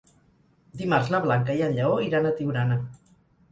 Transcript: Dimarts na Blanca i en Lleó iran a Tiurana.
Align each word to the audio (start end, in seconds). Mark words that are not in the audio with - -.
Dimarts 0.81 1.11
na 1.17 1.19
Blanca 1.27 1.57
i 1.61 1.63
en 1.67 1.77
Lleó 1.77 2.01
iran 2.09 2.25
a 2.25 2.35
Tiurana. 2.41 2.83